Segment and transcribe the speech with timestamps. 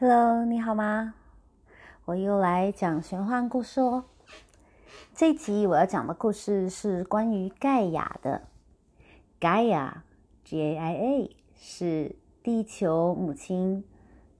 [0.00, 1.12] Hello，你好吗？
[2.06, 4.06] 我又来讲玄幻故事哦。
[5.14, 8.48] 这一集我要讲的故事是关于盖亚的。
[9.38, 10.02] 盖亚
[10.42, 13.84] （G-A-I-A） 是地球母亲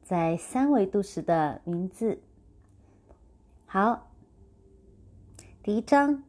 [0.02, 2.22] 在三维度时的名字。
[3.66, 4.08] 好，
[5.62, 6.22] 第一章，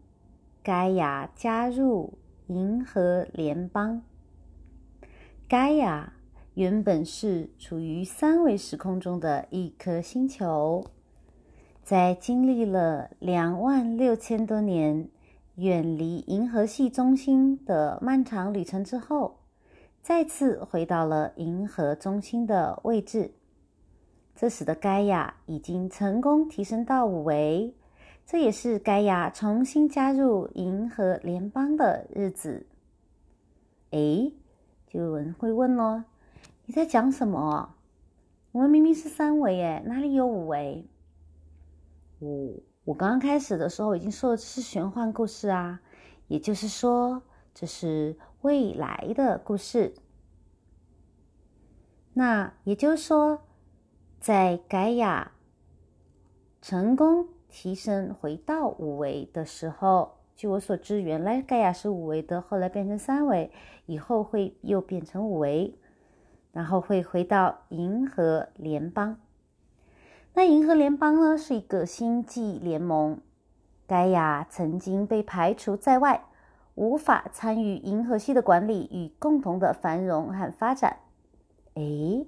[0.62, 2.16] 盖亚加入
[2.48, 4.02] 银河联邦。
[5.48, 6.12] 盖亚。
[6.54, 10.84] 原本是处于三维时空中的一颗星球，
[11.82, 15.08] 在经历了两万六千多年
[15.56, 19.38] 远离银河系中心的漫长旅程之后，
[20.02, 23.32] 再次回到了银河中心的位置。
[24.36, 27.74] 这使得盖亚已经成功提升到五维，
[28.26, 32.66] 这也是盖亚重新加入银河联邦的日子。
[33.92, 34.34] 诶，
[34.88, 36.04] 就有人会问喽。
[36.72, 37.76] 你在讲什么？
[38.54, 40.88] 我们明明是三维耶，哪里有五维？
[42.20, 42.54] 我
[42.86, 45.82] 我刚刚开始的时候已经说的是玄幻故事啊，
[46.30, 47.24] 也就是说
[47.54, 49.94] 这是未来的故事。
[52.14, 53.42] 那也就是说，
[54.22, 55.34] 在盖亚
[56.62, 63.52] 成功提升回到五维的时候，据我所知，原来盖亚是五维的，后来变成三维，
[63.88, 65.78] 以后会又变成五维。
[66.52, 69.18] 然后会回到银河联邦。
[70.34, 73.20] 那银河联邦呢，是一个星际联盟。
[73.88, 76.24] 盖亚曾经被排除在外，
[76.76, 81.00] 无法参与银河系的管理与共同的繁荣和发展。
[81.74, 82.26] 诶，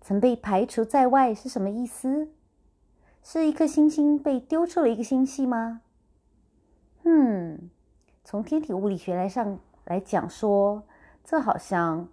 [0.00, 2.28] 曾被排除在外是什么意思？
[3.22, 5.82] 是一颗星星被丢出了一个星系吗？
[7.04, 7.70] 嗯，
[8.24, 10.82] 从天体物理学来上来讲说，
[11.24, 12.08] 这好像。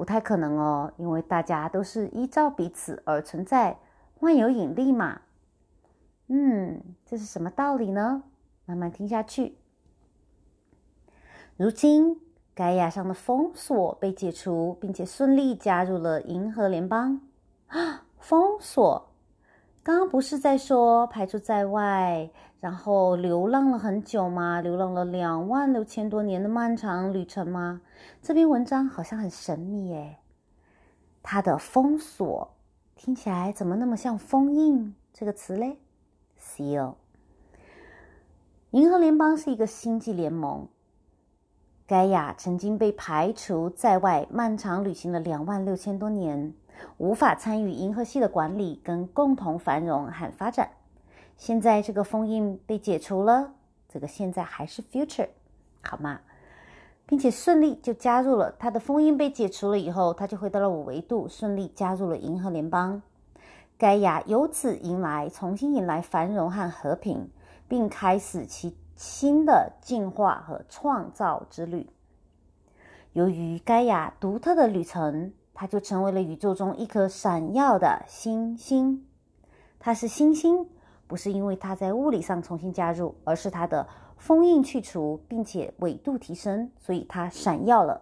[0.00, 3.76] 不太可能哦，因为大家都是依照彼此而存在，
[4.20, 5.20] 万有引力嘛。
[6.28, 8.22] 嗯，这是什么道理呢？
[8.64, 9.58] 慢慢听下去。
[11.58, 12.18] 如今，
[12.54, 17.20] 盖亚上的封锁被解除，并且顺利加入了银河联邦。
[17.66, 19.09] 啊， 封锁。
[19.82, 22.28] 刚刚不是在说排除在外，
[22.60, 24.60] 然后流浪了很久吗？
[24.60, 27.80] 流浪了两万六千多年的漫长旅程吗？
[28.20, 30.18] 这篇文章好像很神秘诶。
[31.22, 32.50] 它的封锁
[32.94, 35.78] 听起来怎么那么像封印这个词嘞
[36.38, 36.96] ？Seal。
[38.72, 40.68] 银河联邦是一个星际联盟。
[41.86, 46.52] 盖亚曾经被排除在外，漫长旅行了两万六千多年。
[46.98, 50.70] 无法参与银河系的管理跟共同繁荣和发展。
[51.36, 53.54] 现在这个封印被解除了，
[53.88, 55.28] 这个现在还是 future，
[55.82, 56.20] 好吗？
[57.06, 58.54] 并且顺利就加入了。
[58.58, 63.00] 它的封印被解除了以后，它就回到了五维度，顺利加入了银河联邦。
[63.78, 67.30] 盖亚由此迎来重新迎来繁荣和和平，
[67.66, 71.88] 并开始其新的进化和创造之旅。
[73.14, 75.32] 由于盖亚独特的旅程。
[75.60, 79.04] 它就成为了宇宙中一颗闪耀的星星。
[79.78, 80.66] 它是星星，
[81.06, 88.00] 不是因为它在物理上重新加入，而是它的封印去除，并且纬度提升，所以它闪耀了。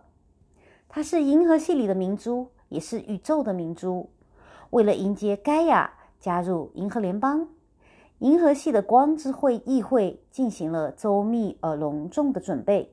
[0.88, 4.08] 它是银河系里的明珠，也是宇宙的明珠。
[4.70, 7.48] 为了迎接盖亚加入银河联邦，
[8.20, 12.92] 银河系的光之会议会进行了周密而隆重的准备。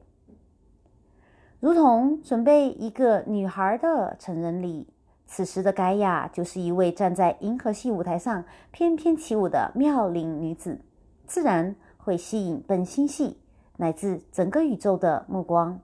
[1.66, 4.86] 如同准备一个女孩的成人礼，
[5.26, 10.80] 此时的盖亚就是一位站在银河系舞台上翩翩起舞的妙龄女子，
[11.26, 13.40] 自然会吸引本星系
[13.78, 15.80] 乃至整个宇宙的目光。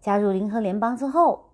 [0.00, 1.46] 加入银河联邦之后，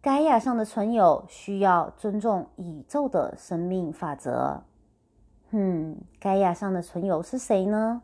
[0.00, 4.64] 盖亚上的存有需要尊重宇宙的生命法则。
[5.50, 8.02] 嗯，盖亚上的存有是谁呢？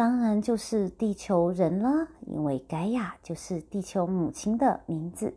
[0.00, 5.34] 当然就是地球人了，因为盖亚就是地球母亲的名字。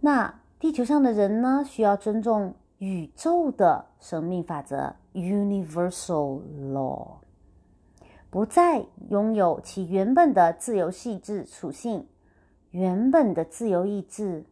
[0.00, 7.12] 那地球上的人呢，需要尊重宇宙的生命法则 （Universal Law），
[8.28, 12.06] 不再拥有其原本的自由意志属性。
[12.72, 14.44] 原本的自由意志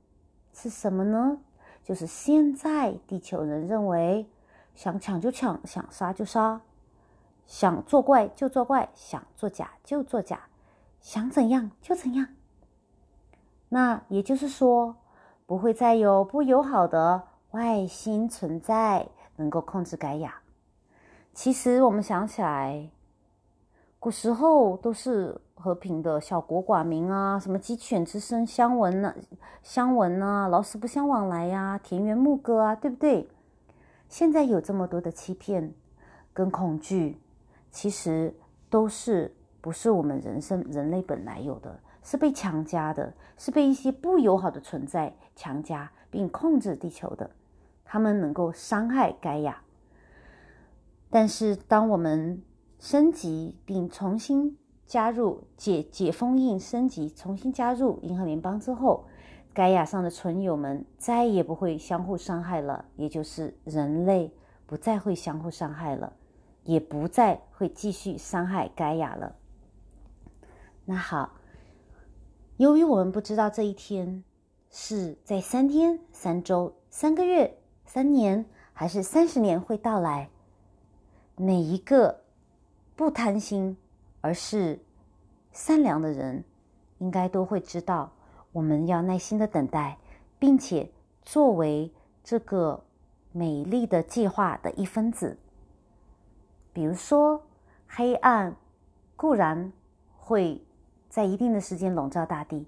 [0.54, 1.40] 是什么呢？
[1.84, 4.26] 就是现在地球人认为，
[4.74, 6.62] 想抢就抢，想杀就杀。
[7.50, 10.38] 想作怪就作怪，想作假就作假，
[11.00, 12.28] 想怎样就怎样。
[13.70, 14.94] 那也就是说，
[15.46, 17.20] 不会再有不友好的
[17.50, 20.40] 外星存在能够控制盖亚。
[21.34, 22.88] 其实我们想起来，
[23.98, 29.12] 古时候都是和平的小国寡民啊，什么鸡犬之声相闻呢？
[29.64, 33.28] 相闻啊，老死不相往来呀，田园牧歌啊，对不对？
[34.08, 35.74] 现在有这么多的欺骗
[36.32, 37.20] 跟恐惧，
[37.70, 38.34] 其实
[38.68, 47.30] 都是不是我们人生人类本来有的，是被强加的，是被一些不友好的存在强加并控制地球的，
[47.84, 49.62] 他们能够伤害盖亚。
[51.08, 52.42] 但是当我们
[52.78, 54.56] 升级并重新
[54.86, 59.04] 加入解解封印升级重新加入银河联邦之后，
[59.52, 64.32] 盖亚上的存友们再也不会相互伤害了，也就是人类
[64.66, 66.12] 不再会相互伤害了，
[66.64, 69.36] 也不再会继续伤害盖亚了。
[70.84, 71.32] 那好，
[72.56, 74.24] 由于我们不知道这一天
[74.70, 80.30] 是在三天、三周、三个月、三年还是三十年会到来，
[81.36, 82.20] 每一个。
[82.96, 83.78] 不贪心，
[84.20, 84.78] 而是
[85.52, 86.44] 善良的人，
[86.98, 88.12] 应该都会知道，
[88.52, 89.96] 我们要耐心的等待，
[90.38, 90.86] 并且
[91.22, 91.90] 作为
[92.22, 92.84] 这个
[93.32, 95.38] 美丽的计划的一分子。
[96.72, 97.42] 比如说，
[97.86, 98.56] 黑暗
[99.16, 99.72] 固然
[100.16, 100.64] 会
[101.08, 102.66] 在一定的时间笼罩大地，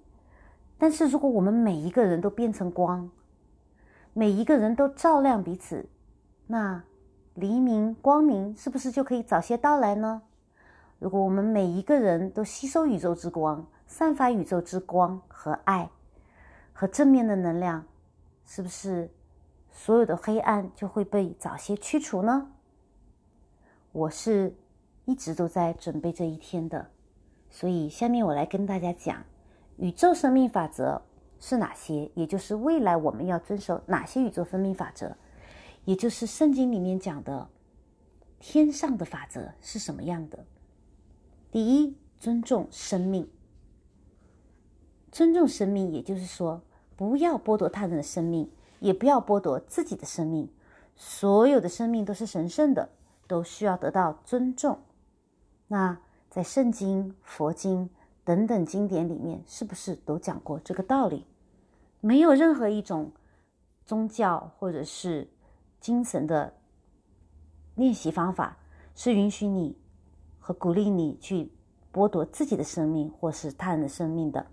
[0.78, 3.10] 但是如果我们每一个人都变成光，
[4.12, 5.86] 每一个人都照亮彼此，
[6.46, 6.82] 那。
[7.34, 10.20] 黎明光明是不是就可以早些到来呢？
[10.98, 15.88] 如果我们每一个人都吸收宇宙之光，散发宇宙之光和爱
[16.74, 17.86] 和正面的能量，
[18.44, 19.10] 是不是
[19.70, 22.52] 所有的黑暗就会被早些驱除呢？
[23.92, 24.54] 我是
[25.04, 26.90] 一直都在准备这一天的，
[27.50, 29.22] 所以下面我来跟大家讲
[29.76, 31.02] 宇宙生命法则
[31.38, 35.14] 是哪些，也就是未来我们要遵守哪些宇宙生命法则。
[35.84, 37.48] 也就是圣经里面讲的
[38.38, 40.46] 天上的法则是什么样的？
[41.50, 43.28] 第一，尊重生命。
[45.10, 46.62] 尊重生命，也就是说，
[46.96, 48.48] 不要剥夺他人的生命，
[48.80, 50.48] 也不要剥夺自己的生命。
[50.94, 52.88] 所有的生命都是神圣的，
[53.26, 54.78] 都需要得到尊重。
[55.68, 55.98] 那
[56.30, 57.90] 在圣经、佛经
[58.24, 61.26] 等等经典里面，是不是都讲过这个道理？
[62.00, 63.12] 没有任何一种
[63.84, 65.28] 宗教或者是。
[65.82, 66.54] 精神的
[67.74, 68.56] 练习方法
[68.94, 69.76] 是允许你
[70.38, 71.50] 和鼓励你去
[71.92, 74.46] 剥夺自己的生命或是他人的生命的，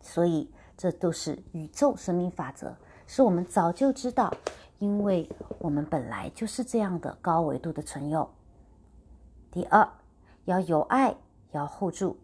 [0.00, 2.76] 所以这都是宇宙生命法则，
[3.08, 4.32] 是我们早就知道，
[4.78, 5.28] 因为
[5.58, 8.28] 我们本来就是这样的高维度的存有。
[9.50, 9.88] 第二，
[10.44, 11.16] 要有爱，
[11.52, 12.18] 要互助，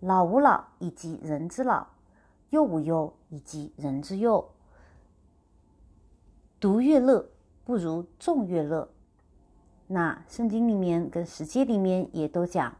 [0.00, 1.86] 老吾老以及人之老，
[2.50, 4.50] 幼吾幼以及人之幼。
[6.58, 7.28] 独乐乐
[7.64, 8.88] 不如众乐乐。
[9.86, 12.74] 那圣经里面跟实际里面也都讲，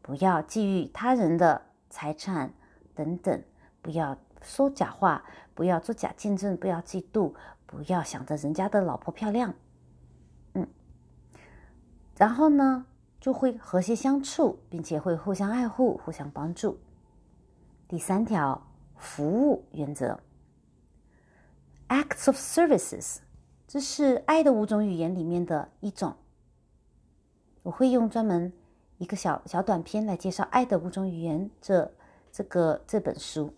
[0.00, 1.60] 不要觊觎他人的
[1.90, 2.54] 财产
[2.94, 3.42] 等等，
[3.82, 5.22] 不要说假话，
[5.54, 7.34] 不要做假见证，不要嫉妒，
[7.66, 9.54] 不要想着人家的老婆漂亮。
[10.54, 10.66] 嗯，
[12.16, 12.86] 然后呢，
[13.20, 16.78] 就会和谐相处，并且会互相爱护、互相帮助。
[17.86, 18.66] 第三条，
[18.96, 20.20] 服务原则。
[21.88, 23.18] Acts of services，
[23.66, 26.16] 这是爱的五种语言里面的一种。
[27.62, 28.52] 我会用专门
[28.98, 31.92] 一个小小短片来介绍《爱的五种语言》这
[32.32, 33.52] 这个这本书。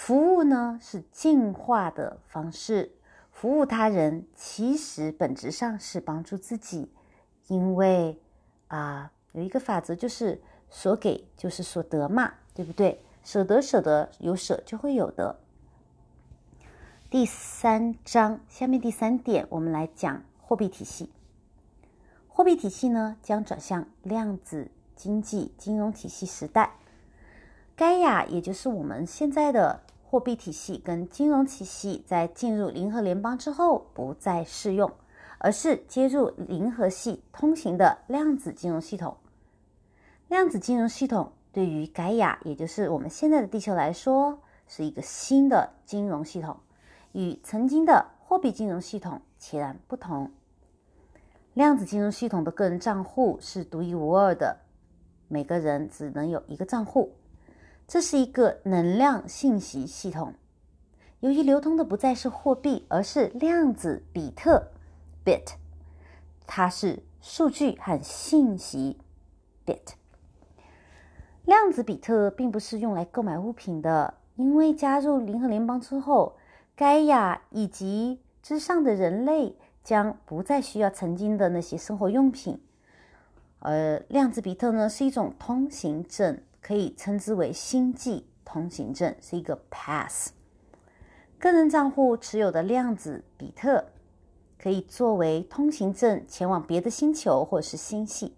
[0.00, 2.92] 服务呢是进化的方式，
[3.32, 6.92] 服务他人其实本质上是帮助自己，
[7.48, 8.22] 因为
[8.68, 13.02] 啊有一个法则就是所给就是所得嘛，对不对？
[13.24, 15.40] 舍得舍得有舍就会有的。
[17.10, 21.12] 第三章下面第三点，我们来讲货币体系。
[22.28, 26.74] 货币体系呢，将转向量子经济金融体系时代。
[27.74, 34.90] 盖亚，也就是我们现在的货币体系跟金融体系，在进入银河联邦之后不再适用，
[35.36, 39.18] 而是接入银河系通行的量子金融系统。
[40.28, 46.56] 量子金融系统对于盖亚，也就是我们现在的地球来说，是一个新的金融系统。
[47.12, 50.30] 与曾经的货币金融系统截然不同。
[51.52, 54.56] 量子金融系统的个人账户是独一无二的，
[55.28, 57.12] 每个人只能有一个账户。
[57.88, 60.34] 这是一个能量信息系统，
[61.20, 64.68] 由于流通的不再是货币，而是量子比特
[65.24, 65.54] （bit），
[66.46, 68.98] 它是数据和信息
[69.66, 69.94] （bit）。
[71.44, 76.36] 量子比特并不是用来购买物品的，因为加入联合联邦之后。
[76.76, 82.62] 盖亚以及之上的人类将不再需要曾经的那些生活用品，
[83.58, 90.32] 而量子比特呢是一种通行证，可以称之为星际通行证，是一个 pass。
[91.38, 93.86] 个人账户持有的量子比特
[94.58, 98.36] 可以作为通行证前往别的星球或是星系。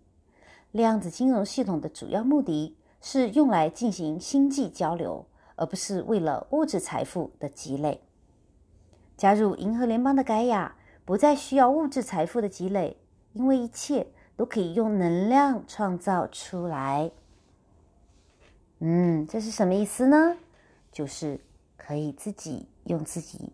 [0.70, 8.00] 量子金融系统的主要目的是用来进行星际交流，而不是为了物质财富的积累。
[9.16, 12.96] 加入银河联邦的盖亚不再需要物质财富的积累，
[13.32, 14.06] 因为一切
[14.37, 17.10] 都可以用能量创造出来。
[18.80, 20.37] 嗯，这是什么意思呢？
[20.90, 21.38] 就是
[21.76, 23.52] 可以自己用自己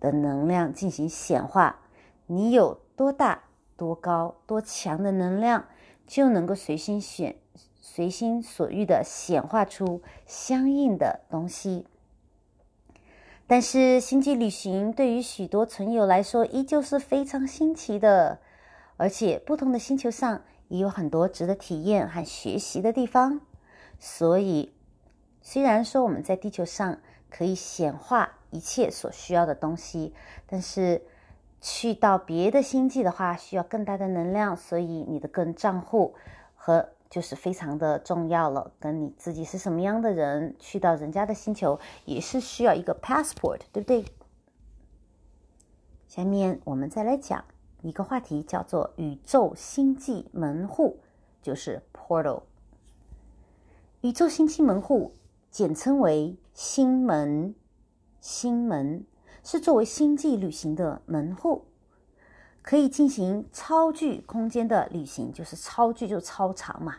[0.00, 1.80] 的能量进行显化。
[2.26, 3.42] 你有多大、
[3.76, 5.66] 多高、多强的能量？
[6.06, 7.36] 就能够随心选、
[7.82, 11.86] 随心所欲的显化出相应的东西。
[13.46, 18.38] 但是，星际旅行对于许多存友来说依旧是非常新奇的，
[18.96, 23.42] 而且不同的星球上也有很多值得体验和学习的地方。
[23.98, 24.72] 所以，
[25.42, 26.98] 虽然说我们在地球上
[27.30, 30.14] 可以显化一切所需要的东西，
[30.46, 31.02] 但是。
[31.60, 36.14] 去到别的星际的话，需要更大的能量，所以你的个人账户
[36.54, 38.70] 和就是非常的重要了。
[38.78, 44.04] 跟你自己是什么样的人，去到人家的星球也是需要一个 passport，对不对？
[46.06, 47.44] 下面我们再来讲
[47.82, 51.00] 一个话题，叫做宇宙星际门户，
[51.42, 52.42] 就是 portal。
[54.02, 55.12] 宇宙星际门户
[55.50, 57.52] 简称为星门，
[58.20, 59.04] 星门。
[59.42, 61.64] 是作为星际旅行的门户，
[62.60, 66.96] 可以进行超距空间的旅行，就是超距就超长嘛。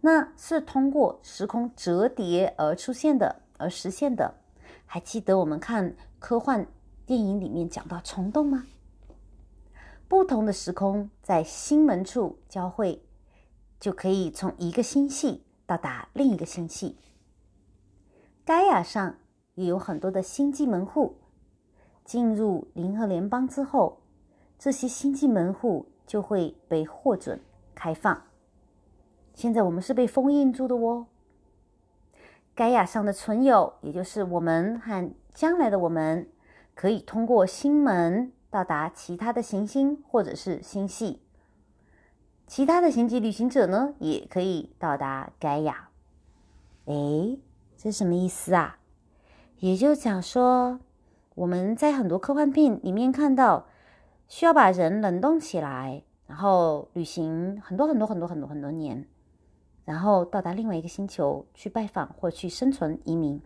[0.00, 4.34] 那是通过时空折叠而出现的，而实现的。
[4.86, 6.66] 还记得我们看科幻
[7.04, 8.66] 电影里面讲到虫洞吗？
[10.08, 13.04] 不同的时空在星门处交汇，
[13.78, 16.96] 就可以从一个星系到达另一个星系。
[18.44, 19.16] 盖亚上。
[19.56, 21.16] 也有很多的星际门户
[22.04, 24.02] 进入银河联邦之后，
[24.58, 27.40] 这些星际门户就会被获准
[27.74, 28.24] 开放。
[29.32, 31.06] 现在我们是被封印住的哦。
[32.54, 36.28] 盖亚上的存有，也就是我们和将来的我们，
[36.74, 41.22] 可以通过星门到达其他的行星或者是星系。
[42.46, 45.88] 其他的星际旅行者呢，也可以到达盖亚。
[46.84, 47.36] 哎，
[47.76, 48.78] 这什么意思啊？
[49.58, 50.78] 也就讲说，
[51.34, 53.66] 我们在很多科幻片里面看到，
[54.28, 59.08] 需要把人冷冻起来，然后旅行很多很多很多很多很多年，
[59.84, 63.42] 然后到达另外一个星球去拜访或去生存移民。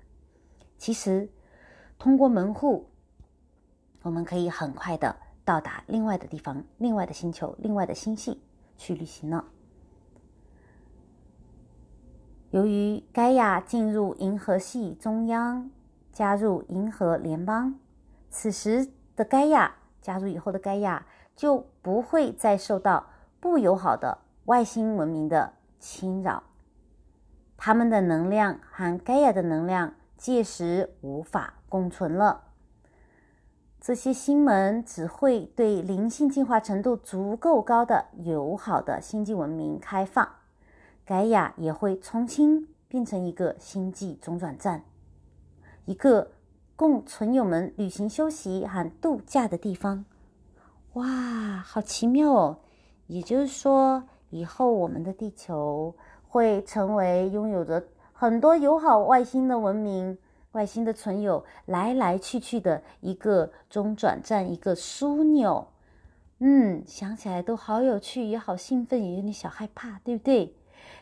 [0.76, 1.30] 其实，
[1.98, 2.86] 通过门户，
[4.02, 8.40] 我们可以很快的到达另外的地方、另外的星球、另外的星系
[8.80, 9.44] 去旅行了。
[12.50, 15.70] 由于盖亚进入银河系中央。
[16.12, 17.78] 加入银河联邦，
[18.28, 21.06] 此时的盖亚加入以后的盖亚
[21.36, 23.06] 就不会再受到
[23.38, 26.42] 不友好的外星文明的侵扰，
[27.56, 32.49] 他们的能量和盖亚的能量届时无法共存了。
[33.80, 40.28] 这些星门只会对灵性进化程度足够高的友好的星际文明开放，
[41.06, 44.84] 盖亚也会重新变成一个星际中转站。
[45.86, 46.30] 一个
[46.76, 50.04] 供存友们旅行、休息和度假的地方，
[50.92, 51.04] 哇，
[51.64, 52.58] 好奇妙哦！
[53.06, 55.94] 也就是说，以后我们的地球
[56.28, 57.82] 会成为拥有着
[58.12, 60.18] 很多友好外星的文明、
[60.52, 65.68] 外星的存有来来去去的一个中转站，一个枢纽。
[66.38, 70.54] 嗯，想起来都好有趣，也好兴奋，也有点小害怕，对不对？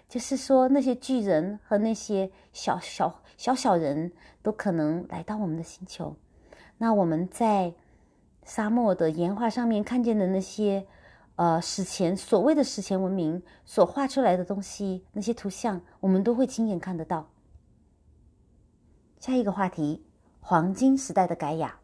[0.09, 4.11] 就是说，那些巨人和那些小小小小人
[4.43, 6.17] 都可能来到我们的星球。
[6.79, 7.73] 那我们在
[8.45, 10.87] 沙漠的岩画上面看见的那些，
[11.37, 17.29] 呃，史前所谓的史前文明所画出来的东西，那些图像，我们都会亲眼看得到。
[19.21, 20.05] 下一个话题：
[20.41, 21.81] 黄金时代的盖亚。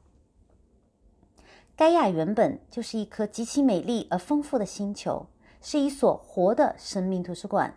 [1.77, 5.27] 盖亚原本就是一颗极其美丽而丰富的星球，
[5.61, 7.77] 是一所活的生命图书馆。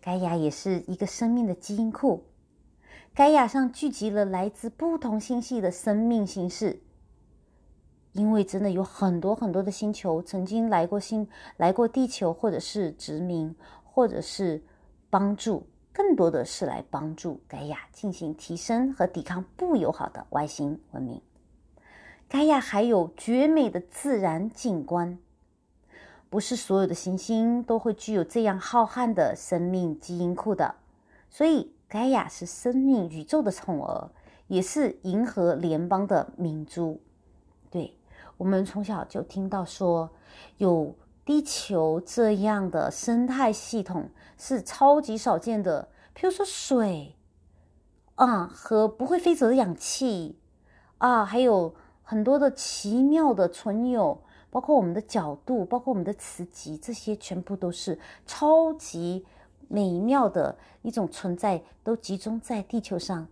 [0.00, 2.24] 盖亚也是一个生命的基因库，
[3.14, 6.82] 盖亚上聚集了来自不同星系的生命形式。
[8.12, 13.54] 因为真的有很多很多的星球曾经来过星来过地球，或者是殖民，
[13.84, 14.62] 或者是
[15.10, 15.66] 帮助，
[15.96, 21.22] 更多的是来帮助盖亚进行提升和抵抗不友好的外星文明。
[22.28, 25.18] 盖亚还有绝美的自然景观。
[26.28, 30.74] 不是所有的行星都会具有这样浩瀚的生命基因库的。
[31.30, 34.10] 所以，盖亚是生命宇宙的宠儿，
[34.48, 37.00] 也是银河联邦的明珠。
[37.70, 37.96] 对
[38.36, 40.10] 我们从小就听到说，
[40.58, 45.88] 有地球这样的生态系统是超级少见的。
[46.14, 47.14] 譬如说水
[48.14, 50.38] 啊，和不会飞走的氧气
[50.98, 54.22] 啊，还有很多的奇妙的存有。
[54.48, 59.26] 包括我们的角度，包括我们的磁极，这些全部都是超级
[59.68, 63.26] 美妙的一种存在，都集中在地球上。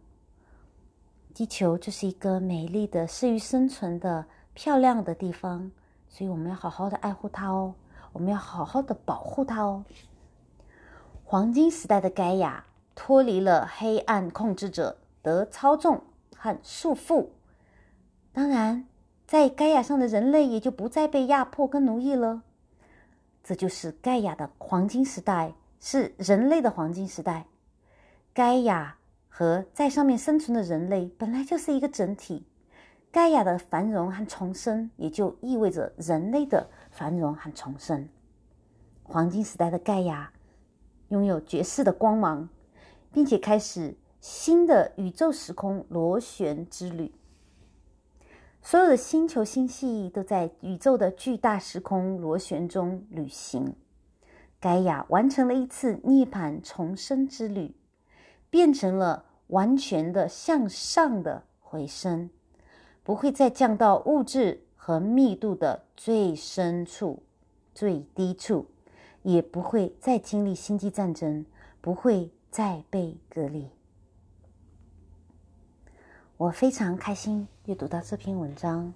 [1.32, 5.70] 地球就是一个美丽的、适于生存的、漂亮的地方，
[6.08, 7.74] 所以我们要好好的爱护它哦，
[8.12, 9.82] 我们要好好的保护它哦。
[11.24, 12.64] 黄金时代的盖亚
[12.94, 16.00] 脱离了黑暗控制者的操纵
[16.36, 17.30] 和束缚，
[18.32, 18.86] 当然。
[19.26, 22.42] 在盖亚上的人类也就不再被压迫跟奴役了，
[23.42, 27.46] 这就是盖亚的黄金时代，是人类的黄金时代。
[28.34, 28.98] 盖亚
[29.30, 32.46] 和在上面生存的人类本来就是一个整体，
[33.10, 38.06] 盖亚的繁荣和重生也就意味着人类的繁荣和重生。
[39.02, 40.30] 黄金时代的盖亚
[41.08, 42.48] 拥有绝世的光芒，
[43.12, 47.12] 并且开始新的宇宙时空螺旋之旅。
[48.62, 53.74] 所有的星球星系都在宇宙的巨大时空螺旋中旅行。
[54.58, 57.74] 盖亚完成了一次涅槃重生之旅，
[58.48, 62.30] 变成了完全的向上的回升，
[63.02, 67.22] 不会再降到物质和密度的最深处、
[67.74, 68.64] 最低处，
[69.24, 71.44] 也不会再经历星际战争，
[71.80, 73.70] 不会再被隔离。
[76.36, 78.92] 我非常开心阅读到这篇文章，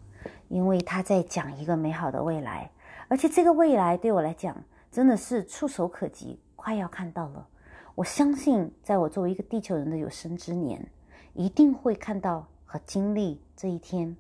[0.49, 2.71] 因为他在讲一个美好的未来，
[3.09, 4.55] 而且这个未来对我来讲
[4.93, 7.49] 真的是触手可及，快要看到了。
[7.95, 10.91] 我相信，在我作为一个地球人的有生之年，
[11.33, 14.15] 一定会看到和经历这一天。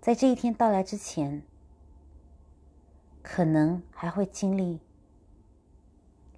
[0.00, 1.42] 在这一天到来之前，
[3.22, 4.78] 可能还会经历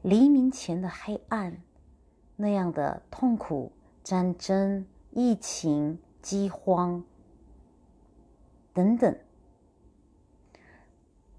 [0.03, 1.63] 黎明前的黑暗，
[2.37, 3.73] 那样的痛苦、
[4.05, 4.87] 战争。
[5.15, 7.05] 疫情、饥荒
[8.73, 9.15] 等等，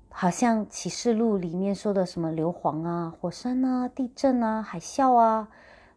[0.10, 5.50] 好像启示录里面说的什么硫磺啊、火山啊、地震啊、海啸啊、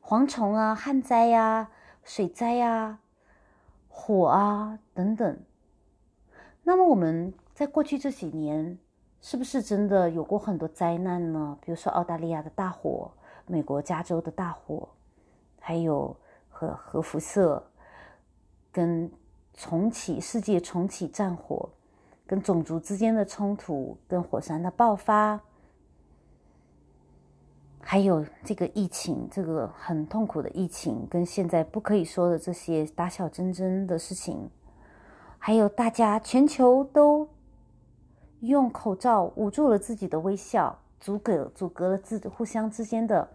[0.03, 1.69] 蝗虫啊、旱灾呀、
[2.03, 3.01] 水灾呀、
[3.91, 5.39] 火啊等等。
[6.63, 8.79] 那么我们在过去这几年，
[9.27, 11.59] 是不是真的有过很多灾难呢？
[11.61, 13.11] 比如说澳大利亚的大火、
[13.49, 14.89] 美国加州的大火，
[15.59, 16.17] 还有。
[16.49, 17.63] 核核辐射，
[18.73, 19.11] 跟
[19.53, 21.69] 重启世界重启战火，
[22.27, 25.39] 跟种族之间的冲突，跟火山的爆发，
[27.83, 34.49] 还有这个疫情，这个很痛苦的疫情，跟现在不可以说的这些打小争争的事情，
[35.39, 37.29] 还有大家全球都
[38.41, 43.29] 用口罩捂住了自己的微笑，阻隔阻隔了自互相之间的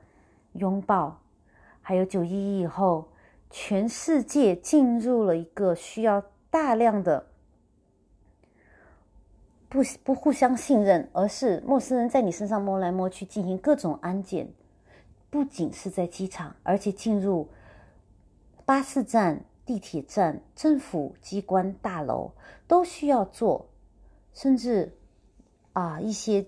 [0.53, 1.19] 拥抱。
[1.81, 3.09] 还有九一一以后，
[3.49, 7.25] 全世界进入了一个需要大量的
[9.67, 14.47] 不不互相信任，而是陌生人在你身上摸来摸去，进行各种安检。
[15.29, 17.47] 不仅是在机场，而且进入
[18.65, 22.31] 巴士站、地铁站、政府机关大楼
[22.67, 23.65] 都需要做，
[24.33, 24.97] 甚至
[25.73, 26.45] 啊一些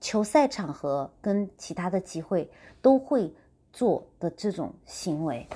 [0.00, 3.34] 球赛场合跟其他的机会都会。
[3.72, 5.46] 做的这种行为，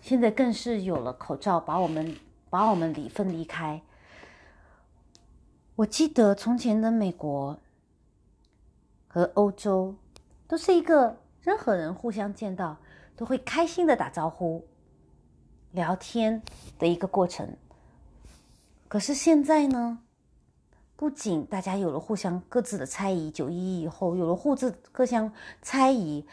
[0.00, 2.16] 现在更是有了口罩，把我们
[2.48, 3.82] 把我们离分离开。
[5.76, 7.58] 我记得从前的美国
[9.08, 9.94] 和欧洲，
[10.48, 12.78] 都是一个任何人互相见到
[13.14, 14.66] 都会开心的打招呼、
[15.72, 16.42] 聊天
[16.78, 17.46] 的一个过程。
[18.88, 19.98] 可是现在呢，
[21.00, 25.32] 不仅大家有了互相各自的猜疑，九一一以后有了互自各相
[25.62, 26.26] 猜疑。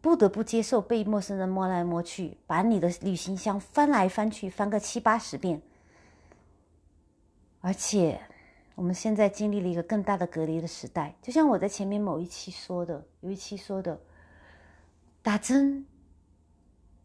[0.00, 5.60] 不得不接受被陌生人摸来摸去，把你的旅行箱翻来翻去，翻个七八十遍。
[7.60, 8.20] 而且，
[8.76, 11.16] 我们现在经历了一个更大的隔离的时代。
[11.20, 14.00] 就像我在前面某一期说的，有一期说的，
[15.22, 15.84] 打针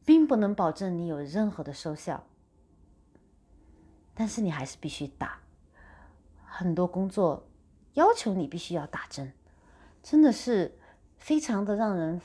[0.05, 2.23] 并不能保证你有任何的收效，
[4.13, 5.39] 但是你还是必须打。
[6.57, 7.43] 很多工作
[7.93, 9.31] 要求你必须要打针，
[10.01, 10.75] 真的是
[11.19, 12.19] 非常的让人。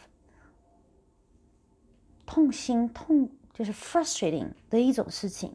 [2.24, 5.54] 痛心痛就是 frustrating 的一种事情。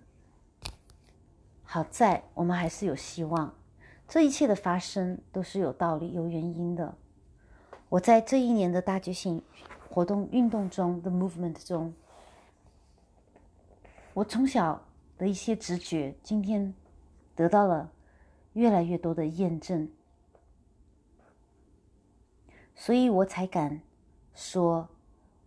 [1.63, 3.51] 好在我们还是有希望，
[4.07, 6.95] 这一切的发生都是有道理、有原因的。
[7.89, 9.41] 我在这一年的大觉醒
[9.89, 11.91] 活动运动中的 movement 中，
[14.13, 14.85] 我从小
[15.17, 16.75] 的一些直觉，今天
[17.33, 17.89] 得到了
[18.57, 19.87] 越来越多的验证，
[22.73, 23.79] 所以我才敢
[24.33, 24.89] 说，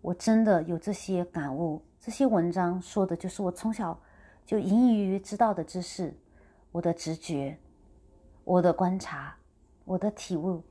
[0.01, 1.83] 我真的有这些感悟。
[2.01, 4.01] 这些文章说的就是我从小
[4.47, 6.17] 就隐隐约约知道的知识，
[6.71, 7.59] 我的直觉。
[8.45, 9.37] 我的观察，
[9.85, 10.63] 我的体悟，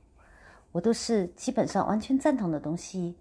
[0.72, 3.18] 我都是基本上完全赞同的东西，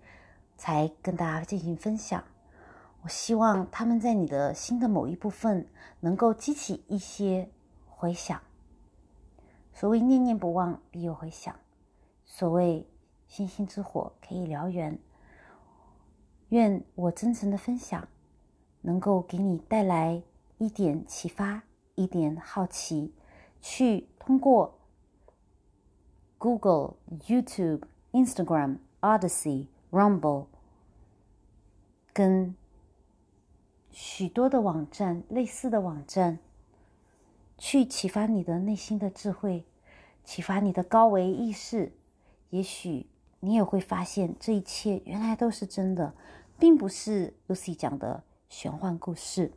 [0.55, 2.23] 才跟大家进行分享。
[3.03, 5.67] 我希望他们在你的心的某一部分
[5.99, 7.49] 能够激起一些
[7.89, 8.41] 回响。
[9.79, 11.55] 所谓念念不忘，必有回响。
[12.25, 12.85] 所谓
[13.29, 14.99] 星星之火可以燎原。
[16.49, 18.05] 愿我真诚的分享，
[18.81, 20.21] 能够给你带来
[20.57, 21.63] 一点启发，
[21.95, 23.13] 一点好奇，
[23.61, 24.09] 去。
[24.19, 24.77] 通过
[26.37, 30.47] Google、YouTube、Instagram、Odyssey、Rumble
[32.11, 32.53] 跟
[33.91, 36.39] 许多的网站类似的网站，
[37.57, 39.63] 去启发你的内心的智慧，
[40.29, 41.91] 启发你的高维意识。
[42.51, 43.07] 也许
[43.39, 46.13] 你也会发现，这一切原来都是真的，
[46.59, 49.51] 并不是 Lucy 讲的玄幻故事。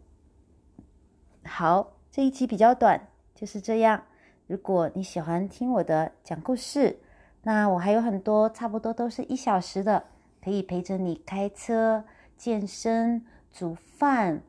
[1.45, 4.05] 好，这一集比较短，就是这样。
[4.47, 7.01] 如果你喜欢听我的讲故事，
[7.43, 10.05] 那我还有很多差不多都是一小时的，
[10.43, 12.03] 可以陪着你开车、
[12.35, 14.43] 健身、煮饭、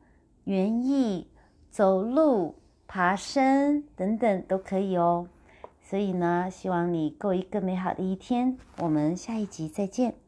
[0.44, 1.28] 园艺、
[1.68, 2.54] 走路、
[2.86, 5.28] 爬山等等都可以哦。
[5.94, 8.58] 所以呢，希望你过一个美好的一天。
[8.78, 10.23] 我们下一集再见。